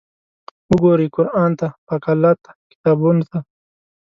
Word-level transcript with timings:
وګورئ 0.69 1.07
قرآن 1.15 1.51
ته، 1.59 1.67
پاک 1.87 2.03
الله 2.11 2.33
ته، 2.43 2.51
کتابونو 2.71 3.23
ته! 3.31 3.37